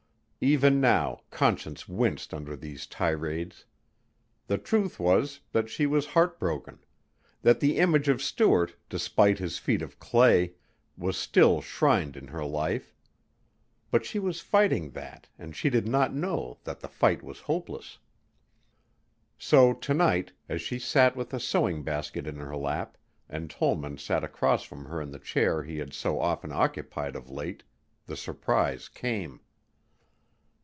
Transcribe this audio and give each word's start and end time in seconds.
Even 0.43 0.81
now 0.81 1.21
Conscience 1.29 1.87
winced 1.87 2.33
under 2.33 2.55
these 2.55 2.87
tirades. 2.87 3.65
The 4.47 4.57
truth 4.57 4.99
was 4.99 5.41
that 5.51 5.69
she 5.69 5.85
was 5.85 6.07
heart 6.07 6.39
broken; 6.39 6.79
that 7.43 7.59
the 7.59 7.77
image 7.77 8.07
of 8.09 8.23
Stuart, 8.23 8.75
despite 8.89 9.37
his 9.37 9.59
feet 9.59 9.83
of 9.83 9.99
clay, 9.99 10.53
was 10.97 11.15
still 11.15 11.61
shrined 11.61 12.17
in 12.17 12.29
her 12.29 12.43
life. 12.43 12.95
But 13.91 14.03
she 14.03 14.17
was 14.17 14.41
fighting 14.41 14.89
that 14.93 15.27
and 15.37 15.55
she 15.55 15.69
did 15.69 15.87
not 15.87 16.11
know 16.11 16.57
that 16.63 16.79
the 16.79 16.89
fight 16.89 17.21
was 17.21 17.41
hopeless. 17.41 17.99
So 19.37 19.73
to 19.75 19.93
night, 19.93 20.31
as 20.49 20.59
she 20.59 20.79
sat 20.79 21.15
with 21.15 21.35
a 21.35 21.39
sewing 21.39 21.83
basket 21.83 22.25
in 22.25 22.37
her 22.37 22.55
lap 22.57 22.97
and 23.29 23.47
Tollman 23.47 23.99
sat 23.99 24.23
across 24.23 24.63
from 24.63 24.85
her 24.85 24.99
in 24.99 25.11
the 25.11 25.19
chair 25.19 25.61
he 25.61 25.77
had 25.77 25.93
so 25.93 26.19
often 26.19 26.51
occupied 26.51 27.15
of 27.15 27.29
late, 27.29 27.61
the 28.07 28.17
surprise 28.17 28.89
came. 28.89 29.41